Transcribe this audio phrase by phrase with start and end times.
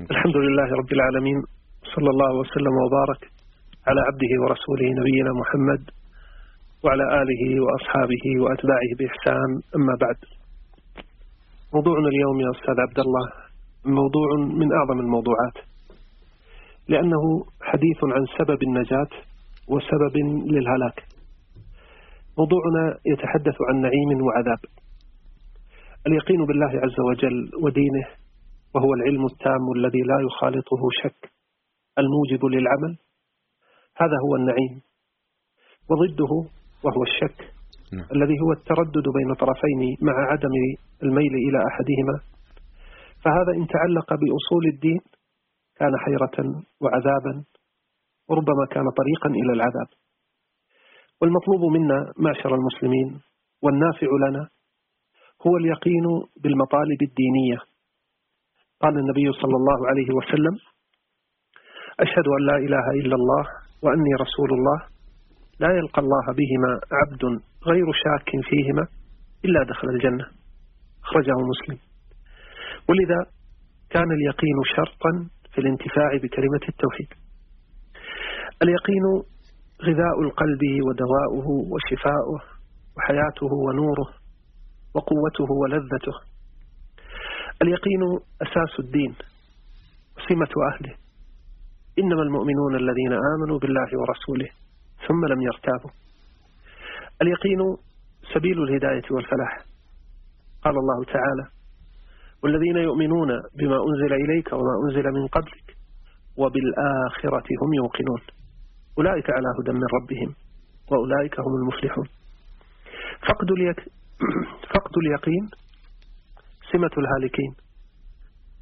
[0.00, 0.68] الحمد لله.
[0.80, 1.38] رب العالمين.
[1.94, 3.22] صلى الله وسلم وبارك
[3.88, 5.82] على عبده ورسوله نبينا محمد
[6.84, 9.50] وعلى آله وأصحابه وأتباعه بإحسان.
[9.76, 10.18] أما بعد
[11.74, 13.26] موضوعنا اليوم يا أستاذ عبد الله
[13.84, 14.28] موضوع
[14.60, 15.56] من أعظم الموضوعات
[16.88, 17.22] لأنه
[17.62, 19.12] حديث عن سبب النجاة
[19.68, 20.14] وسبب
[20.54, 20.98] للهلاك.
[22.38, 24.60] موضوعنا يتحدث عن نعيم وعذاب.
[26.06, 28.19] اليقين بالله عز وجل ودينه
[28.74, 31.32] وهو العلم التام الذي لا يخالطه شك
[31.98, 32.98] الموجب للعمل.
[33.96, 34.82] هذا هو النعيم.
[35.90, 36.32] وضده
[36.84, 37.40] وهو الشك
[37.92, 38.06] نعم.
[38.14, 40.54] الذي هو التردد بين طرفين مع عدم
[41.02, 42.16] الميل إلى أحدهما.
[43.24, 45.00] فهذا إن تعلق بأصول الدين
[45.76, 47.44] كان حيرة وعذابا
[48.28, 49.90] وربما كان طريقا إلى العذاب.
[51.20, 53.20] والمطلوب منا معشر المسلمين
[53.62, 54.48] والنافع لنا
[55.46, 56.06] هو اليقين
[56.42, 57.69] بالمطالب الدينية.
[58.80, 60.54] قال النبي صلى الله عليه وسلم
[62.00, 63.44] أشهد أن لا إله إلا الله
[63.82, 64.78] وأني رسول الله
[65.60, 67.24] لا يلقى الله بهما عبد
[67.66, 68.86] غير شاك فيهما
[69.44, 70.26] إلا دخل الجنة.
[71.04, 71.78] أخرجه مسلم.
[72.88, 73.20] ولذا
[73.90, 77.08] كان اليقين شرطا في الانتفاع بكلمة التوحيد.
[78.62, 79.04] اليقين
[79.82, 82.40] غذاء القلب ودواؤه وشفاؤه
[82.96, 84.08] وحياته ونوره
[84.94, 86.29] وقوته ولذته.
[87.62, 88.02] اليقين
[88.42, 89.14] أساس الدين
[90.16, 90.94] وسمة أهله.
[91.98, 94.48] إنما المؤمنون الذين آمنوا بالله ورسوله
[95.08, 95.90] ثم لم يرتابوا.
[97.22, 97.76] اليقين
[98.34, 99.58] سبيل الهداية والفلاح.
[100.62, 101.46] قال الله تعالى
[102.42, 105.76] والذين يؤمنون بما أنزل إليك وما أنزل من قبلك
[106.36, 108.20] وبالآخرة هم يوقنون.
[108.98, 110.34] أولئك على هدى من ربهم
[110.90, 112.08] وأولئك هم المفلحون.
[113.28, 113.50] فقد.
[114.74, 115.50] فقد اليقين
[116.72, 117.52] سمة الهالكين.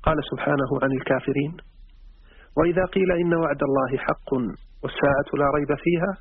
[0.02, 1.56] قال سبحانه عن الكافرين
[2.56, 4.32] وإذا قيل إن وعد الله حق
[4.82, 6.12] والساعة لا ريب فيها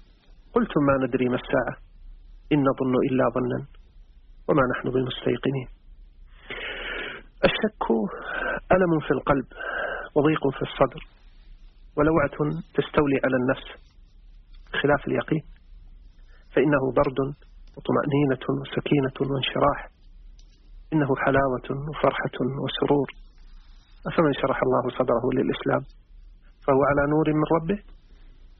[0.54, 1.76] قلتم ما ندري ما الساعة.
[2.54, 3.66] إن نظن إلا ظنا
[4.48, 5.68] وما نحن بمستيقنين.
[7.46, 7.86] الشك
[8.72, 9.46] ألم في القلب
[10.16, 11.02] وضيق في الصدر
[11.98, 12.38] ولوعة
[12.76, 13.68] تستولي على النفس
[14.82, 15.44] خلاف اليقين.
[16.56, 17.20] فإنه برد
[17.78, 19.97] وطمأنينة وسكينة وانشراح.
[20.94, 23.10] إنه حلاوة وفرحة وسرور.
[24.10, 25.84] أفمن شرح الله صدره للإسلام؟
[26.66, 27.80] فهو على نور من ربه؟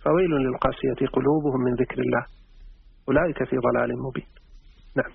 [0.04, 2.24] فويل للقاسية قلوبهم من ذكر الله.
[3.10, 4.30] أولئك في ضلال مبين.
[5.00, 5.12] نعم.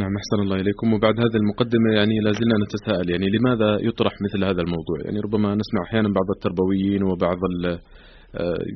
[0.00, 0.86] نعم أحسن الله إليكم.
[0.94, 3.06] وبعد هذه المقدمة يعني لازلنا نتساءل.
[3.10, 7.40] يعني لماذا يطرح مثل هذا الموضوع؟ يعني ربما نسمع أحيانا بعض التربويين وبعض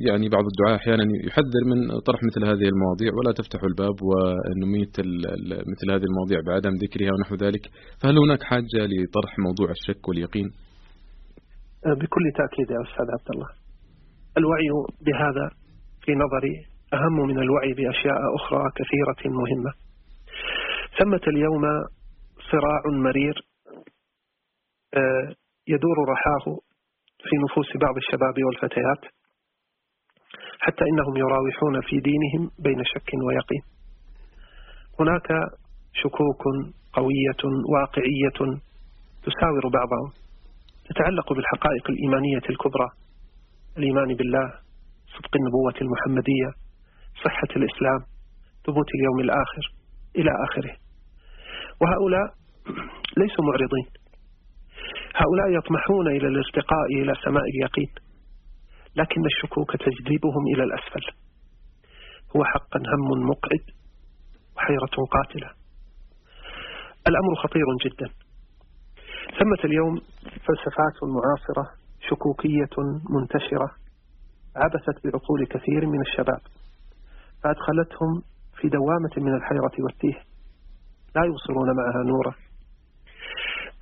[0.08, 4.94] يعني بعض الدعاء أحيانا يحذر من طرح مثل هذه المواضيع ولا تفتحوا الباب ونميت
[5.72, 7.64] مثل هذه المواضيع بعدم ذكرها ونحو ذلك.
[8.00, 10.48] فهل هناك حاجة لطرح موضوع الشك واليقين؟
[11.86, 13.50] آه، بكل تأكيد يا أستاذ عبد الله.
[14.38, 14.68] الوعي
[15.06, 15.46] بهذا
[16.04, 16.54] في نظري
[16.94, 19.72] أهم من الوعي بأشياء أخرى كثيرة مهمة.
[20.98, 21.62] ثمة اليوم
[22.50, 23.36] صراع مرير
[24.94, 25.34] آه،
[25.68, 26.44] يدور رحاه
[27.26, 29.21] في نفوس بعض الشباب والفتيات.
[30.64, 33.62] حتى إنهم يراوحون في دينهم بين شك ويقين.
[35.00, 35.28] هناك
[35.92, 36.42] شكوك
[36.92, 37.42] قوية
[37.74, 38.38] واقعية
[39.26, 40.10] تساور بعضهم
[40.88, 42.88] تتعلق بالحقائق الإيمانية الكبرى
[43.78, 44.46] الإيمان بالله
[45.16, 46.50] صدق النبوة المحمدية
[47.24, 48.00] صحة الإسلام
[48.66, 49.64] ثبوت اليوم الآخر
[50.16, 50.74] إلى آخره.
[51.80, 52.26] وهؤلاء
[53.16, 53.86] ليسوا معرضين.
[55.16, 57.90] هؤلاء يطمحون إلى الارتقاء إلى سماء اليقين.
[58.96, 61.04] لكن الشكوك تجذبهم إلى الأسفل.
[62.36, 63.64] هو حقا هم مقعد
[64.56, 65.50] وحيرة قاتلة.
[67.08, 68.08] الأمر خطير جدا.
[69.38, 69.94] ثمة اليوم
[70.24, 71.64] فلسفات معاصرة
[72.08, 72.74] شكوكية
[73.10, 73.70] منتشرة
[74.56, 76.40] عبثت بعقول كثير من الشباب
[77.42, 78.22] فأدخلتهم
[78.56, 80.18] في دوامة من الحيرة والتيه.
[81.16, 82.34] لا يبصرون معها نورا.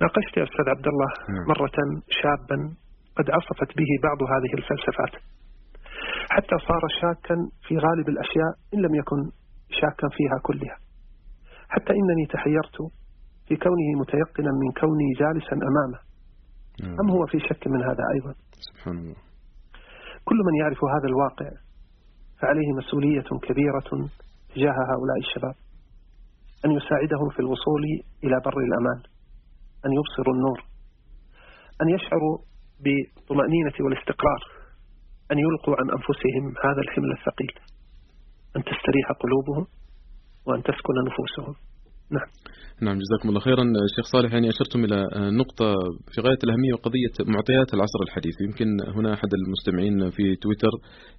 [0.01, 1.47] ناقشت يا أستاذ عبد الله نعم.
[1.47, 2.75] مرة شابا
[3.17, 5.13] قد عصفت به بعض هذه الفلسفات.
[6.29, 7.35] حتى صار شاكا
[7.67, 9.19] في غالب الأشياء إن لم يكن
[9.69, 10.77] شاكا فيها كلها.
[11.69, 12.77] حتى إنني تحيرت
[13.47, 15.99] في كونه متيقنا من كوني جالسا أمامه.
[16.83, 16.99] نعم.
[17.01, 18.33] أم هو في شك من هذا أيضا؟
[18.67, 19.15] سبحان الله.
[20.25, 21.49] كل من يعرف هذا الواقع
[22.41, 24.09] فعليه مسؤولية كبيرة
[24.55, 25.55] تجاه هؤلاء الشباب.
[26.65, 27.83] أن يساعدهم في الوصول
[28.23, 28.99] إلى بر الأمان.
[29.85, 30.59] أن يبصروا النور.
[31.81, 32.37] أن يشعروا
[32.83, 34.41] بالطمأنينة والاستقرار
[35.31, 37.53] أن يلقوا عن أنفسهم هذا الحمل الثقيل
[38.57, 39.65] أن تستريح قلوبهم
[40.45, 41.55] وأن تسكن نفوسهم.
[42.17, 42.29] نعم.
[42.81, 43.63] نعم جزاكم الله خيرا.
[43.95, 44.99] شيخ صالح يعني أشرتم إلى
[45.41, 45.73] نقطة
[46.13, 48.35] في غاية الأهمية وقضية معطيات العصر الحديث.
[48.41, 50.73] يمكن هنا أحد المستمعين في تويتر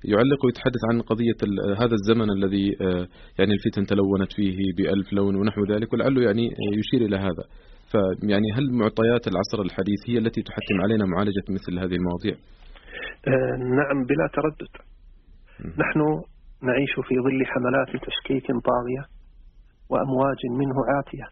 [0.04, 1.40] يعلق ويتحدث عن قضية
[1.82, 2.66] هذا الزمن الذي
[3.38, 6.44] يعني الفتن تلونت فيه بألف لون ونحو ذلك ولعله يعني
[6.80, 7.44] يشير إلى هذا.
[7.92, 12.34] فيعني هل معطيات العصر الحديث هي التي تحتم علينا معالجة مثل هذه المواضيع؟
[13.28, 14.72] آه نعم بلا تردد.
[15.82, 16.00] نحن
[16.62, 19.04] نعيش في ظل حملات تشكيك طاغية
[19.90, 21.26] وأمواج منه عاتية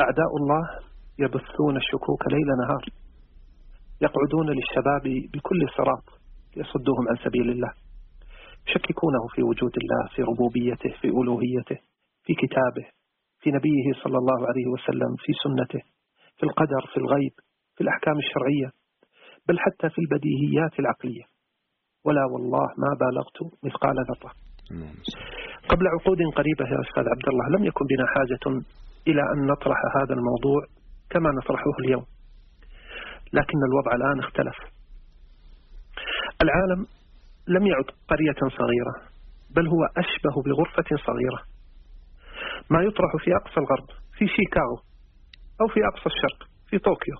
[0.00, 0.62] أعداء الله
[1.18, 2.84] يبثون الشكوك ليل نهار.
[4.00, 6.06] يقعدون للشباب بكل صراط
[6.56, 7.72] يصدوهم عن سبيل الله.
[8.68, 11.78] يشككونه في وجود الله في ربوبيته في ألوهيته
[12.24, 12.97] في كتابه
[13.48, 15.82] في نبيه صلى الله عليه وسلم في سنته
[16.36, 17.32] في القدر في الغيب
[17.76, 18.70] في الأحكام الشرعية
[19.48, 21.24] بل حتى في البديهيات العقلية.
[22.04, 24.32] ولا والله ما بالغت مثقال ذرة.
[25.68, 28.44] قبل عقود قريبة يا أستاذ عبد الله لم يكن بنا حاجة
[29.08, 30.60] إلى أن نطرح هذا الموضوع
[31.10, 32.04] كما نطرحه اليوم.
[33.32, 34.56] لكن الوضع الآن اختلف.
[36.42, 36.86] العالم
[37.48, 38.94] لم يعد قرية صغيرة
[39.56, 41.57] بل هو أشبه بغرفة صغيرة.
[42.70, 43.88] ما يطرح في أقصى الغرب
[44.18, 44.78] في شيكاغو
[45.60, 47.16] أو في أقصى الشرق في طوكيو.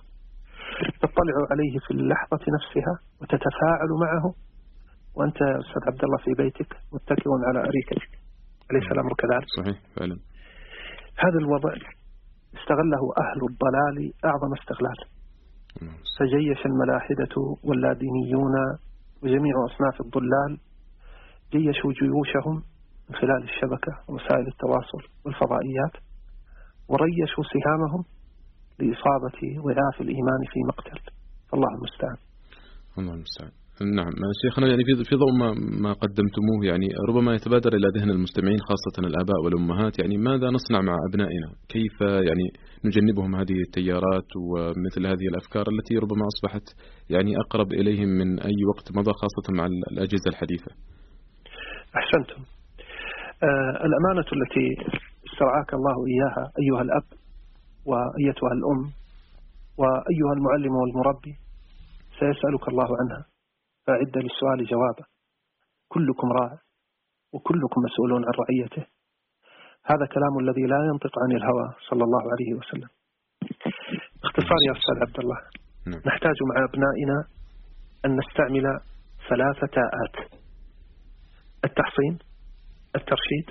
[1.01, 4.33] تطلع عليه في اللحظة نفسها وتتفاعل معه.
[5.15, 8.11] وأنت أستاذ عبد الله في بيتك متكئ على أريكتك
[8.71, 10.17] أليس الأمر كذلك؟ صحيح فعلا.
[11.25, 11.73] هذا الوضع
[12.57, 14.99] استغله أهل الضلال أعظم استغلال.
[16.19, 18.55] فجيش الملاحدة واللادينيون
[19.23, 20.57] وجميع أصناف الضلال
[21.51, 22.63] جيشوا جيوشهم
[23.09, 25.95] من خلال الشبكة ووسائل التواصل والفضائيات
[26.89, 28.03] وريشوا سهامهم
[28.79, 30.99] لإصابة ضعاف الإيمان في مقتل
[31.51, 32.17] فالله المستعان
[32.97, 33.51] الله المستعان
[33.81, 34.11] نعم
[34.41, 39.07] شيخنا يعني في في ضوء ما ما قدمتموه يعني ربما يتبادر إلى ذهن المستمعين خاصة
[39.07, 42.45] الآباء والأمهات يعني ماذا نصنع مع أبنائنا؟ كيف يعني
[42.85, 46.63] نجنبهم هذه التيارات ومثل هذه الأفكار التي ربما أصبحت
[47.09, 50.71] يعني أقرب إليهم من أي وقت مضى خاصة مع الأجهزة الحديثة.
[51.95, 52.58] أحسنتم.
[53.43, 54.67] آه الأمانة التي
[55.27, 57.07] استرعاك الله إياها أيها الأب
[57.85, 58.91] وأيتها الأم
[59.77, 61.33] وأيها المعلم والمربي
[62.19, 63.25] سيسألك الله عنها.
[63.87, 65.05] فأعد للسؤال جوابا
[65.87, 66.57] كلكم راع
[67.33, 68.85] وكلكم مسؤولون عن رعيته.
[69.85, 72.89] هذا كلام الذي لا ينطق عن الهوى صلى الله عليه وسلم.
[74.21, 75.39] باختصار يا أستاذ عبد الله.
[75.87, 76.01] نعم.
[76.07, 77.17] نحتاج مع أبنائنا
[78.05, 78.79] أن نستعمل
[79.29, 80.39] ثلاثة آت.
[81.65, 82.28] التحصين
[82.95, 83.45] الترشيد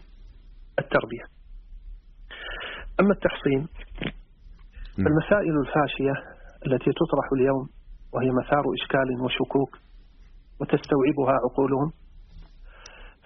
[0.78, 1.24] التربية.
[3.00, 5.04] أما التحصين نعم.
[5.04, 6.14] فالمسائل الفاشية
[6.66, 7.68] التي تطرح اليوم
[8.14, 9.78] وهي مثار إشكال وشكوك
[10.60, 11.92] وتستوعبها عقولهم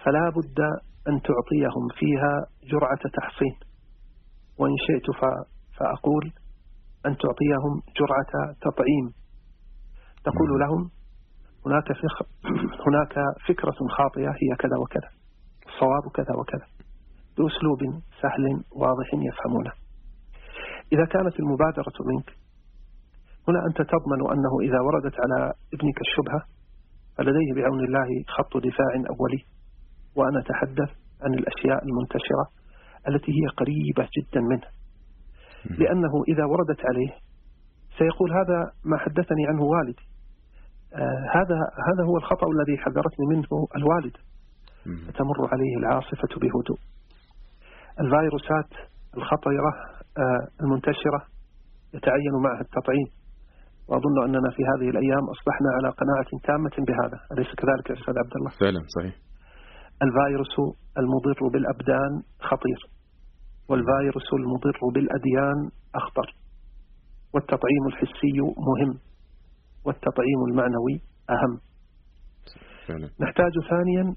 [0.03, 0.59] فلا بد
[1.07, 2.33] أن تعطيهم فيها
[2.71, 3.55] جرعة تحصين.
[4.59, 5.07] وإن شئت
[5.77, 6.25] فأقول
[7.05, 9.13] أن تعطيهم جرعة تطعيم.
[10.23, 10.89] تقول لهم
[11.65, 11.91] هناك
[12.87, 13.13] هناك
[13.47, 15.22] فكرة خاطئة هي كذا وكذا.
[15.73, 16.65] الصواب كذا وكذا.
[17.37, 19.71] بأسلوب سهل واضح يفهمونه.
[20.93, 22.29] إذا كانت المبادرة منك
[23.47, 26.41] هنا أنت تضمن أنه إذا وردت على ابنك الشبهة
[27.17, 29.43] فلديه بعون الله خط دفاع أولي.
[30.15, 30.89] وأنا أتحدث
[31.23, 32.45] عن الأشياء المنتشرة
[33.07, 34.67] التي هي قريبة جدا منه.
[35.79, 37.11] لأنه إذا وردت عليه
[37.97, 40.05] سيقول هذا ما حدثني عنه والدي.
[40.93, 41.57] آه هذا
[41.89, 44.17] هذا هو الخطأ الذي حذرتني منه الوالد.
[45.07, 46.79] فتمر عليه العاصفة بهدوء.
[48.01, 48.71] الفيروسات
[49.17, 49.71] الخطيرة
[50.17, 51.19] آه المنتشرة
[51.93, 53.07] يتعين معها التطعيم.
[53.87, 57.17] وأظن أننا في هذه الأيام أصبحنا على قناعة تامة بهذا.
[57.31, 59.15] أليس كذلك يا أستاذ عبد الله؟ فعلا صحيح.
[60.05, 60.55] الفيروس
[61.01, 62.79] المضر بالأبدان خطير.
[63.69, 65.59] والفيروس المضر بالأديان
[65.95, 66.35] أخطر.
[67.33, 68.37] والتطعيم الحسي
[68.69, 68.99] مهم.
[69.85, 70.95] والتطعيم المعنوي
[71.29, 71.53] أهم.
[72.87, 73.09] فعلا.
[73.19, 74.15] نحتاج ثانيا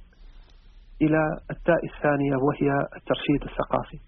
[1.02, 3.98] إلى التاء الثانية وهي الترشيد الثقافي.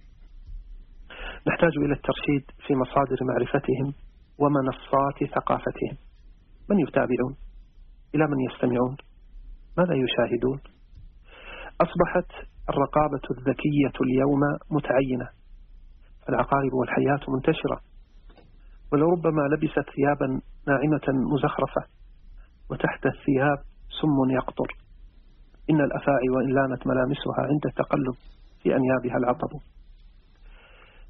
[1.48, 3.94] نحتاج إلى الترشيد في مصادر معرفتهم
[4.38, 5.96] ومنصات ثقافتهم.
[6.70, 7.36] من يتابعون؟
[8.14, 8.96] إلى من يستمعون؟
[9.78, 10.60] ماذا يشاهدون؟
[11.80, 14.40] أصبحت الرقابة الذكية اليوم
[14.70, 15.28] متعينة.
[16.28, 17.80] العقارب والحياة منتشرة.
[18.92, 21.82] ولربما لبست ثيابا ناعمة مزخرفة.
[22.70, 23.58] وتحت الثياب
[24.00, 24.87] سم يقطر.
[25.70, 28.14] إن الأفاعي وإن لانت ملامسها عند التقلب
[28.62, 29.60] في أنيابها العطب.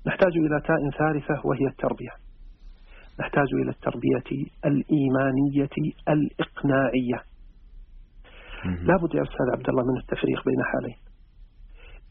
[0.07, 2.11] نحتاج إلى تاء ثالثة وهي التربية.
[3.21, 5.75] نحتاج إلى التربية الإيمانية
[6.09, 7.23] الإقناعية.
[8.65, 10.97] لابد يا أستاذ عبد الله من التفريق بين حالين.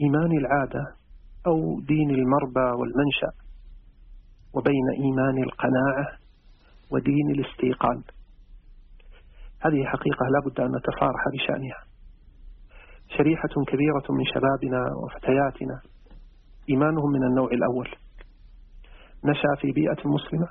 [0.02, 0.84] إيمان العادة
[1.48, 3.32] أو دين المربى والمنشأ
[4.54, 6.18] وبين إيمان القناعة
[6.92, 8.04] ودين الاستيقان.
[9.62, 11.97] هذه حقيقة لا بد أن نتصارح بشأنها.
[13.10, 15.82] شريحة كبيرة من شبابنا وفتياتنا.
[16.70, 17.90] إيمانهم من النوع الأول.
[19.26, 20.48] نشأ في بيئة مسلمة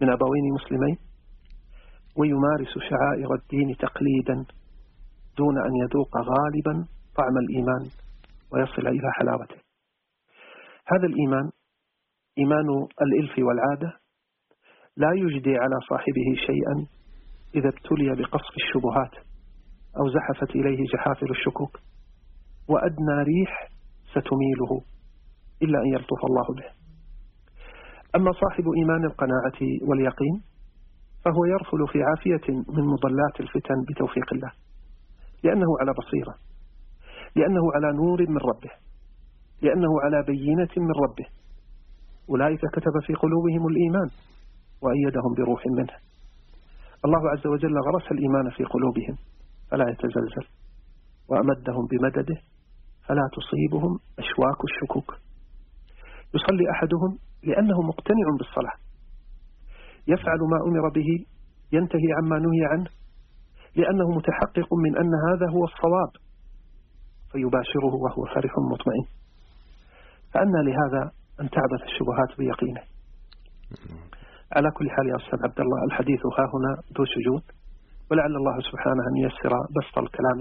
[0.00, 0.96] من أبوين مسلمين
[2.16, 4.44] ويمارس شعائر الدين تقليدا
[5.38, 7.90] دون أن يذوق غالبا طعم الإيمان
[8.52, 9.56] ويصل إلى حلاوته.
[10.86, 11.50] هذا الإيمان
[12.38, 13.98] إيمان الإلف والعادة
[14.96, 16.86] لا يجدي على صاحبه شيئا
[17.54, 19.31] إذا ابتلي بقصف الشبهات.
[19.98, 21.80] أو زحفت إليه جحافل الشكوك.
[22.68, 23.68] وأدنى ريح
[24.10, 24.72] ستميله
[25.62, 26.68] إلا أن يلطف الله به.
[28.16, 30.42] أما صاحب إيمان القناعة واليقين
[31.24, 34.52] فهو يرفل في عافية من مضلات الفتن بتوفيق الله.
[35.44, 36.34] لأنه على بصيرة.
[37.36, 38.70] لأنه على نور من ربه.
[39.62, 41.26] لأنه على بينة من ربه.
[42.30, 44.10] أولئك كتب في قلوبهم الإيمان
[44.82, 45.96] وأيدهم بروح منه.
[47.04, 49.16] الله عز وجل غرس الإيمان في قلوبهم.
[49.72, 50.46] فلا يتزلزل.
[51.28, 52.38] وأمدهم بمدده
[53.08, 55.16] فلا تصيبهم أشواك الشكوك.
[56.34, 58.76] يصلي أحدهم لأنه مقتنع بالصلاة.
[60.08, 61.10] يفعل ما أمر به
[61.72, 62.90] ينتهي عما نهي عنه
[63.76, 66.12] لأنه متحقق من أن هذا هو الصواب.
[67.32, 69.06] فيباشره وهو فرح مطمئن.
[70.32, 71.10] فأنا لهذا
[71.40, 72.82] أن تعبث الشبهات بيقينه.
[74.56, 77.42] على كل حال يا أستاذ عبد الله الحديث ها هنا ذو شجون.
[78.12, 80.38] ولعل الله سبحانه أن ييسر بسط الكلام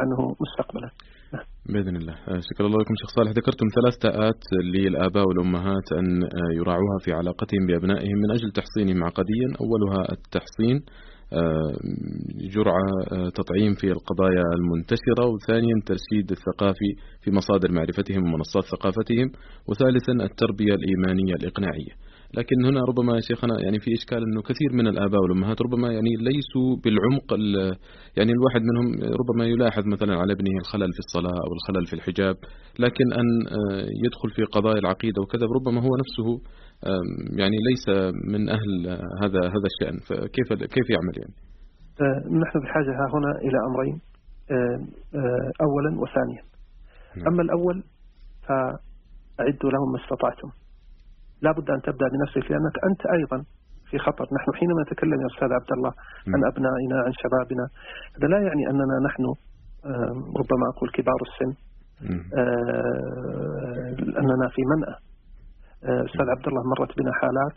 [0.00, 0.90] عنه مستقبلا.
[1.34, 1.46] نعم.
[1.72, 2.12] بإذن الله.
[2.12, 3.30] آه، شكرا الله لكم شيخ صالح.
[3.30, 4.42] ذكرتم ثلاث تاءات
[4.74, 9.48] للآباء والأمهات أن آه، يراعوها في علاقتهم بأبنائهم من أجل تحصينهم عقديا.
[9.62, 10.76] أولها التحصين
[11.32, 11.72] آه،
[12.54, 12.86] جرعة
[13.38, 16.90] تطعيم في القضايا المنتشرة وثانيا ترشيد الثقافي
[17.22, 19.26] في مصادر معرفتهم ومنصات ثقافتهم
[19.68, 21.94] وثالثا التربية الإيمانية الإقناعية.
[22.38, 26.10] لكن هنا ربما يا شيخنا يعني في إشكال أنه كثير من الآباء والأمهات ربما يعني
[26.28, 27.28] ليسوا بالعمق
[28.16, 28.86] يعني الواحد منهم
[29.20, 32.36] ربما يلاحظ مثلا على ابنه الخلل في الصلاة أو الخلل في الحجاب
[32.78, 36.28] لكن أن آه، يدخل في قضايا العقيدة وكذا ربما هو نفسه
[37.40, 37.86] يعني ليس
[38.32, 38.70] من أهل
[39.22, 41.34] هذا هذا الشأن فكيف كيف يعمل يعني؟
[42.00, 44.00] آه، نحن بحاجة هنا إلى أمرين
[44.50, 46.42] آه، أولا وثانيا
[47.16, 47.26] نعم.
[47.26, 47.84] أما الأول
[48.46, 50.61] فأعدوا لهم ما استطعتم
[51.42, 53.38] لا بد أن تبدأ بنفسك لأنك أنت أيضا
[53.90, 54.26] في خطر.
[54.36, 55.92] نحن حينما نتكلم يا أستاذ عبد الله
[56.34, 57.64] عن أبنائنا عن شبابنا
[58.16, 59.24] هذا لا يعني أننا نحن
[60.40, 61.52] ربما أقول كبار السن
[62.38, 63.88] آه،
[64.20, 64.94] أننا في منأى.
[65.84, 67.56] آه، أستاذ عبد الله مرت بنا حالات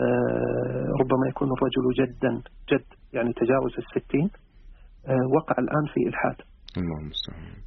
[0.00, 2.32] آه، ربما يكون الرجل جدا
[2.70, 4.30] جد يعني تجاوز الستين
[5.36, 6.36] وقع الآن في إلحاد.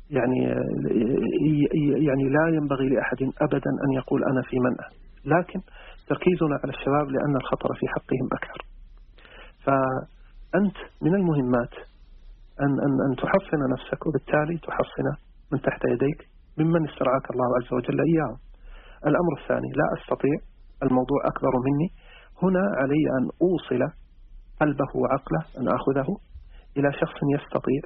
[0.09, 0.39] يعني
[2.07, 5.04] يعني لا ينبغي لأحد أبدا أن يقول أنا في منأى.
[5.25, 5.59] لكن
[6.07, 8.59] تركيزنا على الشباب لأن الخطر في حقهم أكثر.
[9.65, 11.73] فأنت من المهمات
[12.61, 15.07] أن, أن, أن تحصن نفسك وبالتالي تحصن
[15.51, 16.19] من تحت يديك
[16.57, 18.37] ممن استرعاك الله عز وجل إياهم.
[19.07, 20.37] الأمر الثاني لا أستطيع
[20.83, 21.89] الموضوع أكبر مني
[22.43, 23.81] هنا علي أن أوصل
[24.61, 26.17] قلبه وعقله أن أخذه
[26.77, 27.81] إلى شخص يستطيع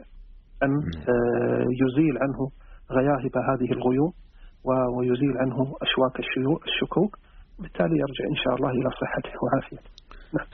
[0.64, 0.74] أن
[1.14, 2.40] آه، يزيل عنه
[2.92, 4.12] غياهب هذه الغيوم
[4.98, 6.20] ويزيل عنه أشواك
[6.68, 7.18] الشكوك.
[7.60, 9.90] بالتالي يرجع إن شاء الله إلى صحته وعافيته.
[10.34, 10.48] نعم.